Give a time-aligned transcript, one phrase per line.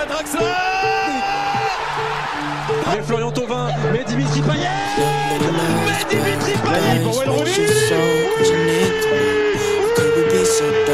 [0.00, 0.40] à Draxler
[2.92, 4.68] Mais Florian Thauvin, mais Dimitri Payet
[5.86, 7.32] Mais Dimitri Payet pour Wayne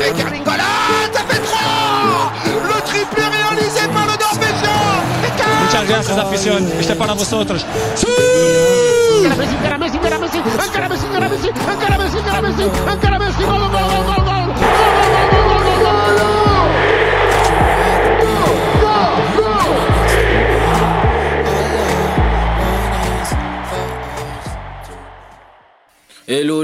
[0.06, 0.62] Et Carlingola,
[1.12, 4.80] ça fait 3 Le triplé réalisé par le Norvégien
[5.64, 6.60] Muchas gracias, afición.
[6.78, 7.64] Este es para vosotros.
[9.42, 12.62] Messi, encara Messi, encara Messi, encara Messi, encara Messi, encara Messi, encara Messi,
[12.92, 14.11] encara Messi, gol, gol, gol, gol, gol, gol,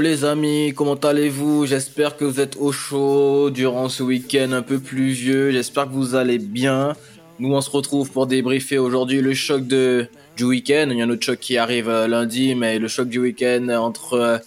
[0.09, 1.67] les amis, comment allez-vous?
[1.67, 5.51] J'espère que vous êtes au chaud durant ce week-end un peu pluvieux.
[5.51, 6.95] J'espère que vous allez bien.
[7.37, 10.87] Nous on se retrouve pour débriefer aujourd'hui le choc de du week-end.
[10.89, 13.69] Il y a un autre choc qui arrive euh, lundi, mais le choc du week-end
[13.69, 14.37] entre euh,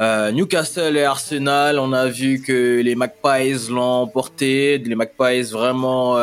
[0.00, 1.78] euh, Newcastle et Arsenal.
[1.78, 4.78] On a vu que les Magpies l'ont emporté.
[4.78, 6.18] Les Magpies vraiment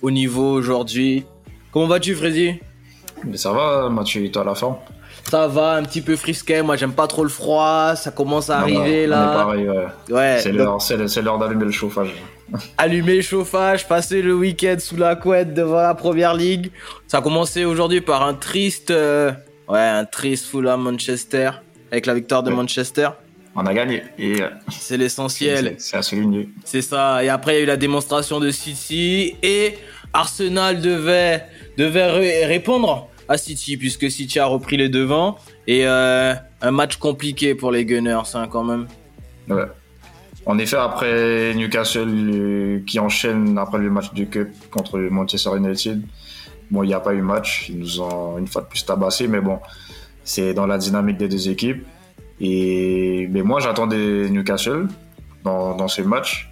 [0.00, 1.24] au niveau aujourd'hui.
[1.70, 2.54] Comment vas-tu Freddy?
[3.26, 4.76] Mais ça va, Mathieu, toi à la forme?
[5.30, 6.62] Ça va, un petit peu frisquet.
[6.62, 7.94] Moi j'aime pas trop le froid.
[7.96, 9.26] Ça commence à Non, arriver non, là.
[9.34, 9.86] Pareil, ouais.
[10.10, 12.10] Ouais, C'est l'heure, d'allumer le chauffage.
[12.78, 16.70] allumer le chauffage, passer le week-end sous la couette devant la première ligue.
[17.06, 19.32] Ça a commencé aujourd'hui par un triste, euh,
[19.68, 21.50] ouais, un triste Fulham Manchester
[21.90, 22.56] avec la victoire de Ouais.
[22.56, 23.08] Manchester.
[23.54, 25.74] On a gagné et euh, C'est l'essentiel.
[25.78, 26.48] c'est à souligner.
[26.64, 27.22] C'est ça.
[27.22, 29.76] Et après, il y a eu la démonstration de City et
[30.14, 31.44] Arsenal devait,
[31.76, 36.96] devait ré- répondre à City puisque City a repris les devants et euh, un match
[36.96, 38.86] compliqué pour les Gunners hein, quand même.
[39.48, 39.66] Ouais.
[40.44, 46.02] En effet, après Newcastle euh, qui enchaîne après le match du Cup contre Manchester United,
[46.70, 47.68] bon, il n'y a pas eu match.
[47.68, 49.60] Ils nous ont une fois de plus tabassé, mais bon,
[50.24, 51.86] c'est dans la dynamique des deux équipes.
[52.40, 54.88] Et mais moi, j'attendais Newcastle
[55.44, 56.50] dans, dans ce match,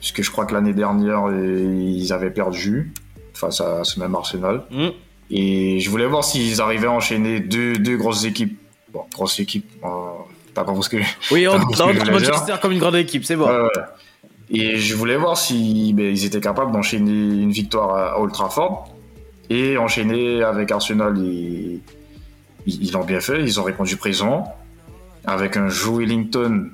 [0.00, 2.92] puisque je crois que l'année dernière, ils avaient perdu
[3.32, 4.64] face à ce même Arsenal.
[4.70, 4.90] Hmm.
[5.30, 8.58] Et je voulais voir s'ils arrivaient à enchaîner deux, deux grosses équipes.
[8.92, 9.88] Bon, grosses équipes, euh,
[10.54, 10.96] t'as compris ce que
[11.32, 13.48] Oui, on, Manchester comme une grande équipe, c'est bon.
[14.52, 18.88] Et je voulais voir si ben, ils étaient capables d'enchaîner une victoire à Old Trafford
[19.48, 21.16] et enchaîner avec Arsenal.
[21.24, 21.78] Et
[22.66, 24.44] ils l'ont bien fait, ils ont répondu présent
[25.24, 26.66] avec un Joe Wellington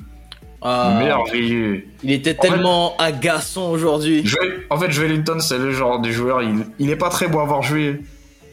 [0.63, 0.97] Ah.
[0.99, 1.85] merveilleux.
[2.03, 4.25] Il était En fait- tellement agaçant aujourd'hui.
[4.71, 7.41] En fait, Joe Wellington, c'est le genre de joueur, il, il est pas très beau
[7.41, 8.01] à avoir joué.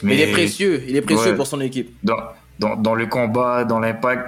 [0.01, 1.35] Mais il est précieux, il est précieux Ouais.
[1.35, 1.95] pour son équipe.
[2.03, 2.17] Dans,
[2.59, 4.23] dans, dans le combat, dans l'impact,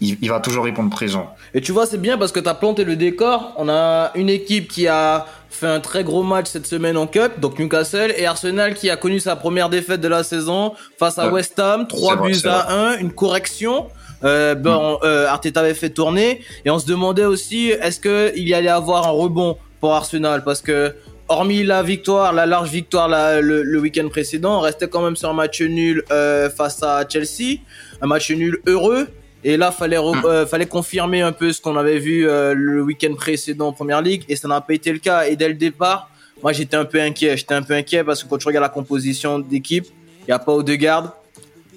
[0.00, 1.32] il, il va toujours répondre présent.
[1.54, 3.54] Et tu vois, c'est bien parce que tu as planté le décor.
[3.56, 7.38] On a une équipe qui a fait un très gros match cette semaine en Cup,
[7.38, 11.26] donc Newcastle, et Arsenal qui a connu sa première défaite de la saison face à
[11.26, 11.34] Ouais.
[11.34, 13.86] West Ham, 3 C'est vrai, buts à 1, une correction.
[14.24, 18.48] Euh, bon, euh, Arteta avait fait tourner et on se demandait aussi est-ce que il
[18.48, 20.42] y allait avoir un rebond pour Arsenal?
[20.44, 20.94] Parce que
[21.28, 25.16] hormis la victoire, la large victoire la- le, le week-end précédent, on restait quand même
[25.16, 27.58] sur un match nul euh, face à Chelsea,
[28.00, 29.08] un match nul heureux.
[29.44, 32.80] Et là, fallait re- euh, fallait confirmer un peu ce qu'on avait vu euh, le
[32.82, 35.26] week-end précédent en première ligue, et ça n'a pas été le cas.
[35.26, 36.10] Et dès le départ,
[36.42, 37.36] moi j'étais un peu inquiet.
[37.36, 39.86] J'étais un peu inquiet parce que quand tu regardes la composition d'équipe,
[40.26, 41.16] il y a pas Odegaard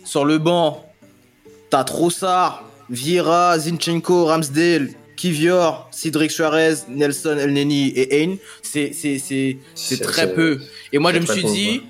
[0.04, 0.86] sur le banc.
[1.72, 8.36] T'as Trossard, Vieira, Zinchenko, Ramsdale, Kivior, Cedric Suarez, Nelson Elneny et Ain.
[8.62, 10.60] C'est très peu.
[10.92, 11.82] Et moi je me suis dit,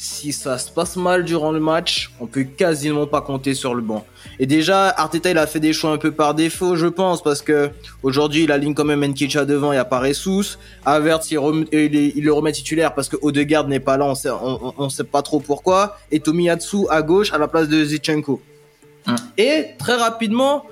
[0.00, 3.82] si ça se passe mal durant le match, on peut quasiment pas compter sur le
[3.82, 4.06] banc.
[4.38, 7.42] Et déjà, Arteta, il a fait des choix un peu par défaut, je pense, parce
[7.42, 7.70] que
[8.04, 10.56] aujourd'hui, il aligne quand même Nkecha devant, il y a pas Ressus.
[10.86, 14.30] Havertz, il, rem- il, le remet titulaire parce que Odegaard n'est pas là, on sait,
[14.30, 15.98] on, on- on sait pas trop pourquoi.
[16.12, 18.40] Et Tomiyasu à gauche à la place de Zichenko.
[19.08, 19.16] Hum.
[19.36, 20.64] Et très rapidement,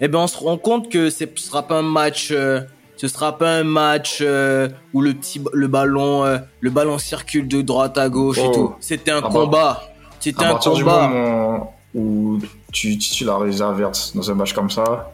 [0.00, 2.60] eh ben, on se rend compte que ce sera pas un match, euh,
[2.96, 7.48] ce sera pas un match euh, où le petit, le ballon, euh, le ballon circule
[7.48, 8.52] de droite à gauche et Oh.
[8.54, 8.74] tout.
[8.80, 9.28] C'était un Ah bah.
[9.30, 9.82] combat.
[10.18, 11.08] C'était À un partir du combat.
[11.08, 12.38] moment où
[12.72, 15.12] tu titularises Havertz dans un match comme ça,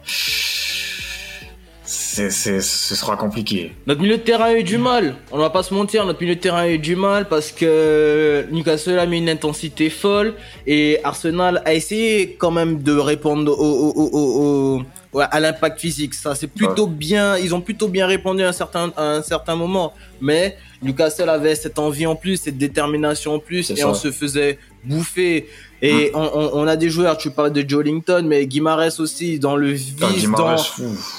[2.17, 3.73] c'est, c'est, ce sera compliqué.
[3.85, 5.15] Notre milieu de terrain a eu du mal.
[5.31, 8.45] On va pas se mentir, notre milieu de terrain a eu du mal parce que
[8.51, 10.33] Newcastle a mis une intensité folle
[10.65, 14.81] et Arsenal a essayé quand même de répondre au,
[15.19, 16.13] à l'impact physique.
[16.15, 17.37] Ça, c'est plutôt bien.
[17.37, 19.93] Ils ont plutôt bien répondu à un certain, à un certain moment.
[20.19, 23.89] Mais Newcastle avait cette envie en plus, cette détermination en plus C'est et ça.
[23.89, 25.47] on se faisait bouffer.
[25.83, 29.37] Et on, on- on a des joueurs, tu parles de Joe Linton, mais Guimares aussi,
[29.37, 30.07] dans le vice, dans,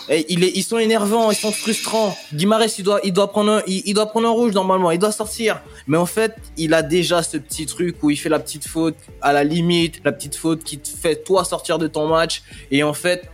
[0.09, 2.17] et il est, ils sont énervants, ils sont frustrants.
[2.35, 4.99] Guimarães, il doit, il doit prendre un, il, il doit prendre un rouge normalement, il
[4.99, 5.61] doit sortir.
[5.87, 8.97] Mais en fait, il a déjà ce petit truc où il fait la petite faute
[9.23, 12.43] à la limite, la petite faute qui te fait toi sortir de ton match.
[12.73, 13.31] Et en fait,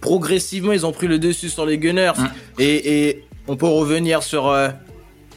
[0.00, 2.12] progressivement, ils ont pris le dessus sur les Gunners.
[2.18, 2.26] Mm.
[2.58, 4.70] Et, et on peut revenir sur euh,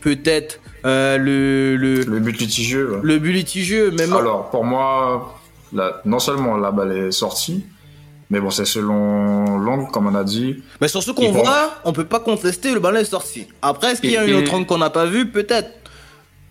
[0.02, 2.92] peut-être euh, le, le, Le but litigieux.
[2.96, 3.00] ouais.
[3.04, 3.92] le but litigieux.
[3.92, 5.40] Même Alors, pour moi,
[6.06, 7.66] non seulement la balle est sortie,
[8.30, 10.64] mais bon, c'est selon l'angle, comme on a dit.
[10.82, 13.48] Mais sur ce qu'on voit, on peut pas contester, le ballon est sorti.
[13.62, 15.70] Après, est-ce qu'il y a Et- une autre angle qu'on n'a pas vu Peut-être?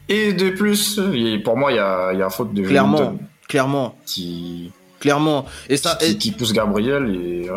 [0.09, 3.17] Et de plus, et pour moi, il y a, y a faute de Clairement.
[3.49, 3.97] Clairement.
[4.07, 5.47] qui, Clairement.
[5.69, 7.15] Et ça, qui, et, qui pousse Gabriel.
[7.15, 7.49] Et,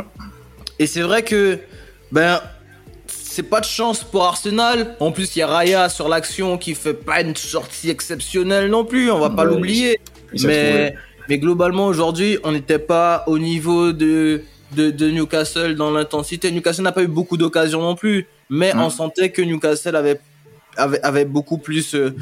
[0.79, 1.59] et c'est vrai que,
[2.11, 2.39] ben,
[3.35, 4.95] c'est pas de chance pour Arsenal.
[5.01, 8.85] En plus, il y a Raya sur l'action qui fait pas une sortie exceptionnelle non
[8.85, 9.99] plus, on va pas Ouais, l'oublier.
[10.43, 10.95] Mais,
[11.27, 14.41] mais globalement, aujourd'hui, on n'était pas au niveau de,
[14.73, 16.49] de, de Newcastle dans l'intensité.
[16.49, 20.21] Newcastle n'a pas eu beaucoup d'occasions non plus, mais on sentait que Newcastle avait,
[20.77, 22.15] avait, avait beaucoup plus euh,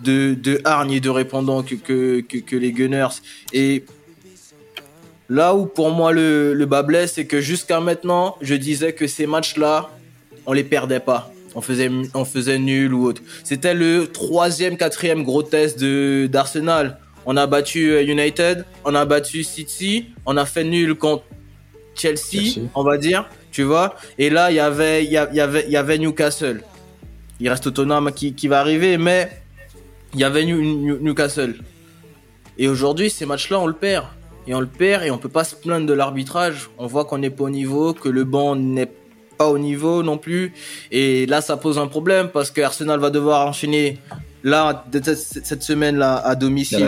[0.00, 3.20] de, de hargne et de répondants que, que, que, que les Gunners.
[3.52, 3.84] Et
[5.28, 9.06] là où pour moi le, le bas blesse, c'est que jusqu'à maintenant, je disais que
[9.06, 9.90] ces matchs-là,
[10.46, 11.30] on les perdait pas.
[11.54, 13.22] On faisait, on faisait nul ou autre.
[13.44, 16.98] C'était le troisième, quatrième gros test de d'Arsenal.
[17.26, 21.24] On a battu euh, United, on a battu City, on a fait nul contre
[21.94, 22.60] Chelsea, Chelsea.
[22.74, 23.94] on va dire, tu vois.
[24.18, 26.62] Et là, il y avait, il y avait, y avait Newcastle.
[27.40, 29.30] Il reste Tottenham qui, qui va arriver, mais
[30.12, 31.54] il y avait New- New- Newcastle.
[32.58, 34.06] Et aujourd'hui, ces matchs-là, on le perd.
[34.46, 36.68] Et on le perd et on peut pas se plaindre de l'arbitrage.
[36.78, 38.92] On voit qu'on n'est pas au niveau, que le banc n'est pas
[39.40, 40.52] au niveau non plus.
[40.90, 43.98] Et là, ça pose un problème parce que Arsenal va devoir enchaîner
[44.42, 46.78] là cette, semaine là à domicile.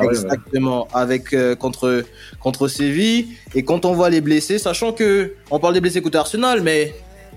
[0.00, 0.08] ouais.
[0.08, 2.04] Exactement, avec euh, contre
[2.40, 3.28] contre Séville.
[3.54, 6.94] Et quand on voit les blessés, sachant que on parle des blessés côté Arsenal, mais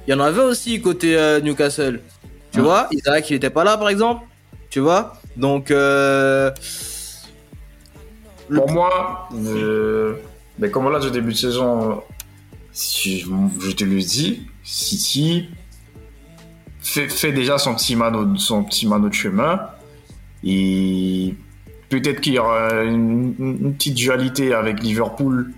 [0.07, 1.99] il y en avait aussi côté euh, Newcastle.
[2.53, 2.65] Tu Ouais.
[2.65, 4.23] vois, Isaac il était pas là par exemple.
[4.69, 5.69] Tu vois, donc.
[5.71, 6.49] Euh,
[8.53, 9.29] Pour moi,
[10.59, 12.01] mais comme on l'a dit au début de saison,
[12.71, 13.27] si je,
[13.59, 15.49] je te le dis, City
[16.81, 19.59] fait, fait déjà son petit mano, son petit mano de chemin.
[20.43, 21.35] Et
[21.89, 25.51] peut-être qu'il y aura une, une petite dualité avec Liverpool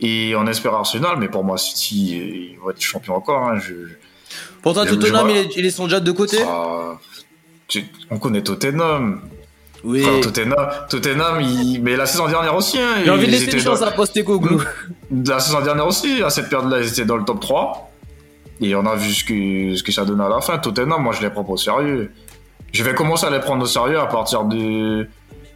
[0.00, 3.48] et on espère Arsenal, mais pour moi, City, ils vont être champions encore.
[3.48, 3.94] hein, je, je-
[4.62, 6.38] Pour toi, je- je Tottenham, vois- il est, il est son déjà de côté?
[6.44, 6.98] Ah,
[8.10, 9.22] on connaît Tottenham.
[9.84, 10.02] Oui.
[10.02, 12.78] Frère, Tottenham, Tottenham il- mais la saison dernière aussi.
[12.78, 14.62] hein, J'ai envie de ils laisser étaient une chance dans- à Postecoglou.
[15.26, 17.90] La saison dernière aussi, à cette période-là, ils étaient dans le top 3.
[18.60, 20.56] Et on a vu ce que, ce que ça donne à la fin.
[20.58, 22.10] Tottenham, moi, je les prends pas au sérieux.
[22.72, 25.06] Je vais commencer à les prendre au sérieux à partir de,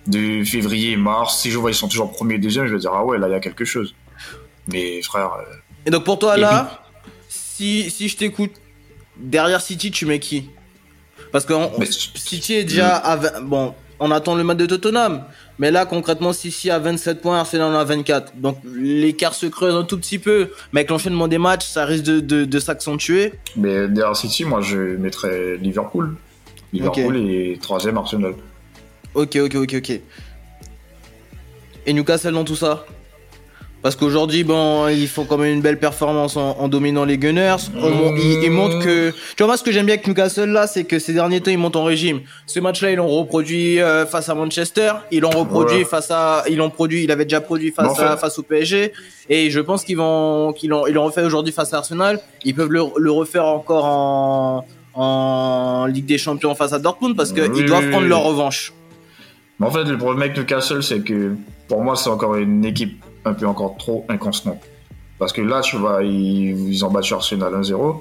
[0.06, 1.38] de février, mars.
[1.40, 3.32] Si je vois ils sont toujours premier, deuxième, je vais dire, ah ouais, là, il
[3.32, 3.94] y a quelque chose.
[4.66, 5.54] Mais frère, euh,
[5.86, 6.82] Et donc pour toi, Et là,
[7.28, 8.52] si, si je t'écoute,
[9.16, 10.50] derrière City, tu mets qui?
[11.32, 14.66] Parce que on- Mais- City est déjà à 20 Bon, on attend le match de
[14.66, 15.24] Tottenham.
[15.58, 18.32] Mais là, concrètement, City a 27 points, Arsenal en a 24.
[18.36, 20.50] Donc l'écart se creuse un tout petit peu.
[20.72, 23.34] Mais avec l'enchaînement des matchs, ça risque de, de, de s'accentuer.
[23.56, 26.16] mais derrière City, moi, je mettrais Liverpool.
[26.72, 28.34] Liverpool et troisième Arsenal.
[29.14, 30.00] Ok, ok, ok, ok.
[31.86, 32.84] Et Newcastle dans tout ça?
[33.88, 37.56] Parce qu'aujourd'hui, bon, ils font quand même une belle performance en, en dominant les Gunners.
[37.74, 39.14] Ils, ils montrent que.
[39.34, 41.56] Tu vois, ce que j'aime bien avec Newcastle là, c'est que ces derniers temps, ils
[41.56, 42.20] montent en régime.
[42.44, 44.92] Ce match-là, ils l'ont reproduit euh, face à Manchester.
[45.10, 46.44] Ils l'ont reproduit face à.
[46.50, 47.04] Ils l'ont produit.
[47.04, 48.92] Il avait déjà produit face, Mais en fait- à, face au PSG.
[49.30, 50.52] Et je pense qu'ils vont.
[50.52, 52.20] qu'ils l'ont, ils l'ont refait aujourd'hui face à Arsenal.
[52.44, 54.66] Ils peuvent le, le refaire encore en.
[55.00, 58.08] En Ligue des Champions face à Dortmund parce qu'ils Oui, doivent oui, prendre oui.
[58.10, 58.74] leur revanche.
[59.58, 61.36] Mais en fait, le problème avec Newcastle, c'est que
[61.68, 64.60] pour moi, c'est encore une équipe un peu encore trop inconstante.
[65.18, 68.00] Parce que là, tu vois, ils, ils ont battu Arsenal 1-0.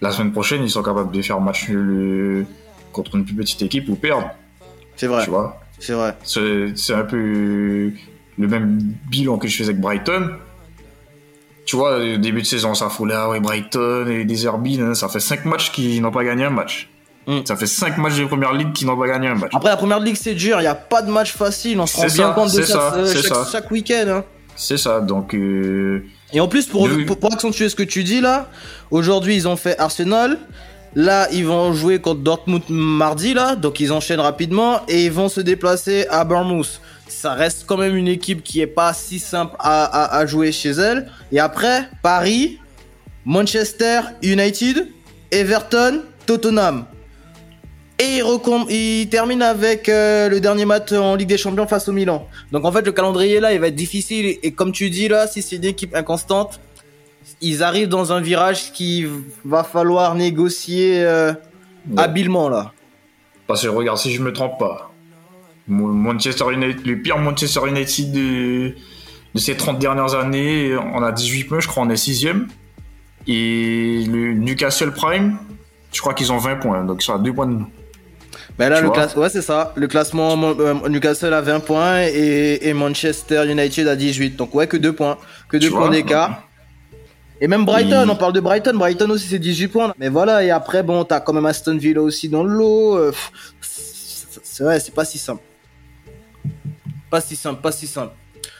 [0.00, 2.46] La semaine prochaine, ils sont capables de faire match nul euh,
[2.92, 4.30] contre une plus petite équipe ou perdre.
[4.96, 5.24] C'est vrai.
[5.24, 6.14] Tu vois, C'est vrai.
[6.24, 7.92] c'est un peu
[8.38, 8.78] le même
[9.10, 10.30] bilan que je faisais avec Brighton.
[11.66, 15.08] Tu vois, au début de saison, ça ah ouais, Brighton et des Herbines, hein, ça
[15.08, 16.88] fait 5 matchs qui n'ont pas gagné un match.
[17.26, 17.40] Mm.
[17.44, 19.50] Ça fait 5 matchs de première ligue qui n'ont pas gagné un match.
[19.54, 20.56] Après, la première ligue, c'est dur.
[20.60, 21.78] Il n'y a pas de match facile.
[21.78, 23.48] On se rend bien ça, compte de ça, ça, euh, chaque, ça.
[23.52, 24.04] chaque week-end.
[24.08, 24.24] hein.
[24.60, 27.04] C'est ça, donc euh, Et en plus, pour, Oui.
[27.04, 28.50] pour, pour accentuer ce que tu dis là,
[28.90, 30.36] aujourd'hui, ils ont fait Arsenal.
[30.96, 33.54] Là, ils vont jouer contre Dortmund mardi, là.
[33.54, 34.80] Donc, ils enchaînent rapidement.
[34.88, 36.80] Et ils vont se déplacer à Bournemouth.
[37.06, 40.50] Ça reste quand même une équipe qui est pas si simple à, à, à jouer
[40.50, 41.08] chez elle.
[41.30, 42.58] Et après, Paris,
[43.24, 44.88] Manchester United,
[45.30, 46.84] Everton, Tottenham.
[48.00, 48.22] Et
[48.68, 52.28] il, termine avec euh, le dernier match en Ligue des Champions face au Milan.
[52.52, 55.26] Donc en fait le calendrier là il va être difficile et comme tu dis là
[55.26, 56.60] si c'est une équipe inconstante,
[57.40, 59.04] ils arrivent dans un virage qui
[59.44, 61.32] va falloir négocier euh,
[61.90, 62.02] ouais.
[62.02, 62.72] habilement là.
[63.48, 64.92] parce que regarde, si je me trompe pas,
[65.66, 68.74] Manchester United, le pire Manchester United de,
[69.34, 72.46] de ces 30 dernières années, on a 18 points, je crois, on est 6ème.
[73.26, 75.36] Et le Newcastle Prime,
[75.92, 77.66] je crois qu'ils ont 20 points, donc ça a 2 points de nous.
[78.58, 79.14] Ben là, le classe...
[79.14, 79.72] ouais, c'est ça.
[79.76, 84.34] Le classement euh, Newcastle a 20 points et, et, Manchester United a 18.
[84.34, 85.16] Donc ouais, que 2 points,
[85.48, 86.42] que 2 points d'écart.
[87.40, 88.74] Et même Brighton, on parle de Brighton.
[88.74, 89.94] Brighton aussi c'est 18 points.
[89.96, 92.96] Mais voilà, et après bon, t'as quand même Aston Villa aussi dans le lot.
[92.96, 93.12] Euh,
[93.60, 95.42] c'est vrai, c'est pas si simple.
[97.10, 98.12] Pas si simple, pas si simple.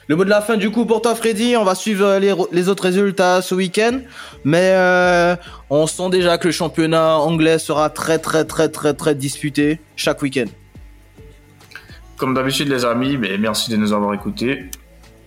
[0.08, 2.68] Le mot de la fin du coup pour toi Freddy, on va suivre euh, les,
[2.68, 4.00] autres résultats ce week-end,
[4.44, 5.36] mais euh,
[5.68, 10.22] on sent déjà que le championnat anglais sera très très très très très disputé chaque
[10.22, 10.46] week-end.
[12.16, 14.70] Comme d'habitude les amis, mais merci de nous avoir écoutés.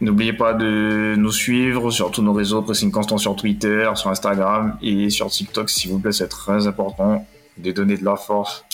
[0.02, 4.78] N'oubliez pas de nous suivre sur tous nos réseaux, Pressing Constant sur Twitter, sur Instagram
[4.82, 7.28] et sur TikTok s'il vous plaît, c'est très important
[7.60, 8.66] de donner de la force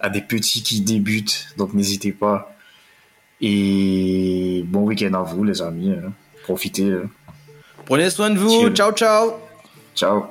[0.00, 2.53] à des petits qui débutent, donc n'hésitez pas
[3.44, 5.92] et bon week-end à vous, les amis.
[5.92, 6.12] Hein.
[6.44, 6.92] Profitez.
[6.92, 7.10] Hein.
[7.84, 8.70] Prenez soin de vous.
[8.70, 9.34] Ciao, ciao.
[9.94, 10.24] Ciao.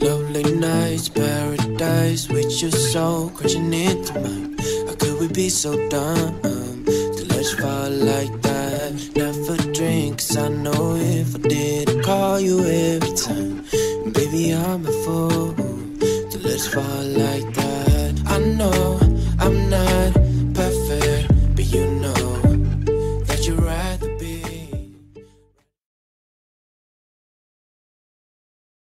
[0.00, 4.56] Lovely nights, paradise with your soul crashing into mine.
[4.86, 6.40] How could we be so dumb?
[6.42, 8.92] To let you fall like that?
[9.14, 13.64] Never drink, cause I know if I did, I'd call you every time.
[14.12, 15.70] Baby, I'm a fool.
[16.50, 17.49] let's fall like that.